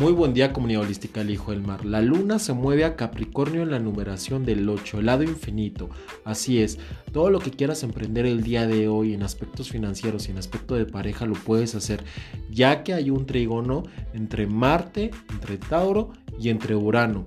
Muy 0.00 0.12
buen 0.12 0.32
día 0.32 0.54
comunidad 0.54 0.80
holística 0.80 1.20
el 1.20 1.28
Hijo 1.28 1.50
del 1.50 1.60
Mar. 1.60 1.84
La 1.84 2.00
luna 2.00 2.38
se 2.38 2.54
mueve 2.54 2.86
a 2.86 2.96
Capricornio 2.96 3.62
en 3.62 3.70
la 3.70 3.78
numeración 3.78 4.46
del 4.46 4.66
8, 4.66 5.00
el 5.00 5.04
lado 5.04 5.24
infinito. 5.24 5.90
Así 6.24 6.62
es, 6.62 6.78
todo 7.12 7.28
lo 7.28 7.38
que 7.38 7.50
quieras 7.50 7.82
emprender 7.82 8.24
el 8.24 8.42
día 8.42 8.66
de 8.66 8.88
hoy 8.88 9.12
en 9.12 9.22
aspectos 9.22 9.68
financieros 9.68 10.26
y 10.26 10.30
en 10.30 10.38
aspecto 10.38 10.74
de 10.74 10.86
pareja 10.86 11.26
lo 11.26 11.34
puedes 11.34 11.74
hacer, 11.74 12.02
ya 12.50 12.82
que 12.82 12.94
hay 12.94 13.10
un 13.10 13.26
trígono 13.26 13.82
entre 14.14 14.46
Marte, 14.46 15.10
entre 15.28 15.58
Tauro 15.58 16.12
y 16.40 16.48
entre 16.48 16.74
Urano. 16.74 17.26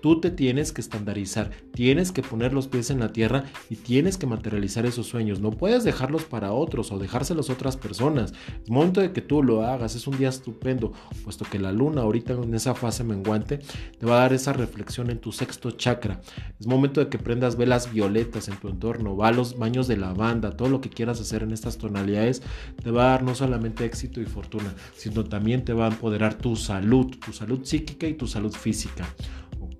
Tú 0.00 0.20
te 0.20 0.30
tienes 0.30 0.72
que 0.72 0.80
estandarizar, 0.80 1.50
tienes 1.72 2.12
que 2.12 2.22
poner 2.22 2.52
los 2.52 2.68
pies 2.68 2.90
en 2.90 3.00
la 3.00 3.12
tierra 3.12 3.44
y 3.68 3.76
tienes 3.76 4.16
que 4.16 4.26
materializar 4.26 4.86
esos 4.86 5.06
sueños. 5.06 5.40
No 5.40 5.50
puedes 5.50 5.84
dejarlos 5.84 6.24
para 6.24 6.52
otros 6.52 6.92
o 6.92 6.98
dejárselos 6.98 7.50
a 7.50 7.54
otras 7.54 7.76
personas. 7.76 8.32
Es 8.62 8.70
momento 8.70 9.00
de 9.00 9.12
que 9.12 9.22
tú 9.22 9.42
lo 9.42 9.64
hagas, 9.64 9.94
es 9.94 10.06
un 10.06 10.18
día 10.18 10.28
estupendo, 10.28 10.92
puesto 11.24 11.44
que 11.44 11.58
la 11.58 11.72
luna 11.72 12.02
ahorita 12.02 12.34
en 12.34 12.54
esa 12.54 12.74
fase 12.74 13.04
menguante 13.04 13.58
te 13.98 14.06
va 14.06 14.18
a 14.18 14.20
dar 14.20 14.32
esa 14.32 14.52
reflexión 14.52 15.10
en 15.10 15.18
tu 15.18 15.32
sexto 15.32 15.72
chakra. 15.72 16.20
Es 16.60 16.66
momento 16.66 17.00
de 17.00 17.08
que 17.08 17.18
prendas 17.18 17.56
velas 17.56 17.92
violetas 17.92 18.48
en 18.48 18.56
tu 18.56 18.68
entorno, 18.68 19.16
va 19.16 19.28
a 19.28 19.32
los 19.32 19.58
baños 19.58 19.88
de 19.88 19.96
lavanda, 19.96 20.56
todo 20.56 20.68
lo 20.68 20.80
que 20.80 20.90
quieras 20.90 21.20
hacer 21.20 21.42
en 21.42 21.52
estas 21.52 21.78
tonalidades 21.78 22.42
te 22.82 22.90
va 22.90 23.06
a 23.06 23.10
dar 23.10 23.22
no 23.22 23.34
solamente 23.34 23.84
éxito 23.84 24.20
y 24.20 24.26
fortuna, 24.26 24.74
sino 24.96 25.24
también 25.24 25.64
te 25.64 25.72
va 25.72 25.86
a 25.86 25.90
empoderar 25.90 26.34
tu 26.34 26.56
salud, 26.56 27.16
tu 27.24 27.32
salud 27.32 27.64
psíquica 27.64 28.06
y 28.06 28.14
tu 28.14 28.26
salud 28.26 28.52
física. 28.52 29.06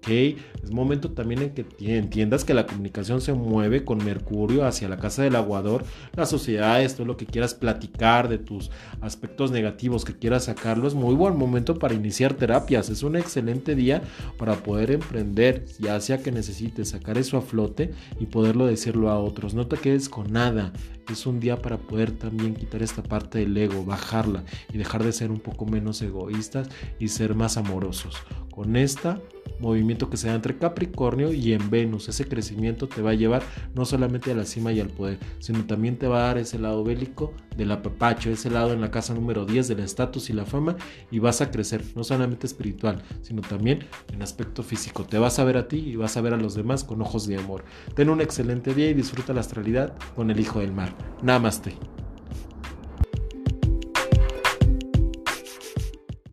Es 0.07 0.71
momento 0.71 1.11
también 1.11 1.43
en 1.43 1.51
que 1.51 1.67
entiendas 1.81 2.45
que 2.45 2.55
la 2.55 2.67
comunicación 2.67 3.21
se 3.21 3.35
mueve 3.35 3.85
con 3.85 4.03
Mercurio 4.03 4.65
hacia 4.65 4.89
la 4.89 4.97
casa 4.97 5.23
del 5.23 5.37
aguador, 5.37 5.85
la 6.15 6.25
sociedad, 6.25 6.83
esto 6.83 7.03
es 7.03 7.07
lo 7.07 7.17
que 7.19 7.27
quieras 7.27 7.55
platicar 7.55 8.29
de 8.29 8.39
tus 8.39 8.71
aspectos 9.03 9.51
negativos 9.51 10.05
que 10.05 10.17
quieras 10.17 10.45
sacarlo. 10.45 10.89
Es 10.89 10.95
muy 10.95 11.15
buen 11.15 11.37
momento 11.37 11.79
para 11.79 11.95
iniciar 11.95 12.35
terapias. 12.35 12.89
Es 12.89 13.03
un 13.03 13.17
excelente 13.17 13.75
día 13.75 14.03
para 14.39 14.55
poder 14.55 14.93
emprender, 14.93 15.67
ya 15.79 16.01
sea 16.01 16.19
que 16.19 16.33
necesites 16.33 16.91
sacar 16.91 17.19
eso 17.19 17.37
a 17.37 17.43
flote 17.43 17.93
y 18.19 18.27
poderlo 18.27 18.67
decirlo 18.67 19.11
a 19.11 19.19
otros. 19.19 19.53
No 19.53 19.67
te 19.67 19.77
quedes 19.77 20.09
con 20.09 20.33
nada. 20.33 20.73
Es 21.13 21.27
un 21.27 21.41
día 21.41 21.61
para 21.61 21.79
poder 21.79 22.13
también 22.13 22.55
quitar 22.55 22.83
esta 22.83 23.03
parte 23.03 23.39
del 23.39 23.57
ego, 23.57 23.85
bajarla 23.85 24.45
y 24.73 24.79
dejar 24.79 25.05
de 25.05 25.13
ser 25.13 25.31
un 25.31 25.41
poco 25.41 25.67
menos 25.67 26.01
egoístas 26.03 26.69
y 26.99 27.09
ser 27.09 27.35
más 27.35 27.57
amorosos. 27.57 28.15
Con 28.59 28.75
esta 28.75 29.21
movimiento 29.61 30.11
que 30.11 30.17
se 30.17 30.27
da 30.27 30.35
entre 30.35 30.59
Capricornio 30.59 31.33
y 31.33 31.53
en 31.53 31.71
Venus. 31.71 32.09
Ese 32.09 32.27
crecimiento 32.27 32.89
te 32.89 33.03
va 33.03 33.11
a 33.11 33.15
llevar 33.15 33.45
no 33.73 33.85
solamente 33.85 34.33
a 34.33 34.35
la 34.35 34.45
cima 34.45 34.73
y 34.73 34.81
al 34.81 34.89
poder, 34.89 35.21
sino 35.39 35.65
también 35.65 35.97
te 35.97 36.09
va 36.09 36.19
a 36.19 36.27
dar 36.27 36.39
ese 36.39 36.59
lado 36.59 36.83
bélico 36.83 37.33
del 37.57 37.71
apapacho, 37.71 38.31
ese 38.31 38.51
lado 38.51 38.73
en 38.73 38.81
la 38.81 38.91
casa 38.91 39.15
número 39.15 39.47
10 39.47 39.69
del 39.69 39.79
estatus 39.79 40.29
y 40.29 40.33
la 40.33 40.45
fama 40.45 40.77
y 41.13 41.21
vas 41.21 41.41
a 41.41 41.53
crecer, 41.53 41.85
no 41.95 42.03
solamente 42.03 42.49
espiritual, 42.49 43.01
sino 43.23 43.43
también 43.43 43.87
en 44.13 44.23
aspecto 44.23 44.65
físico. 44.65 45.05
Te 45.05 45.19
vas 45.19 45.39
a 45.39 45.45
ver 45.45 45.57
a 45.57 45.69
ti 45.69 45.77
y 45.77 45.95
vas 45.95 46.17
a 46.17 46.21
ver 46.21 46.35
a 46.35 46.37
los 46.37 46.57
demás 46.57 46.83
con 46.83 47.01
ojos 47.01 47.29
de 47.29 47.39
amor. 47.39 47.63
Ten 47.95 48.11
un 48.11 48.21
excelente 48.21 48.75
día 48.75 48.91
y 48.91 48.95
disfruta 48.95 49.33
la 49.33 49.41
astralidad 49.41 49.97
con 50.17 50.33
el 50.33 50.41
Hijo 50.41 50.59
del 50.59 50.73
Mar. 50.73 50.97
Namaste. 51.23 51.98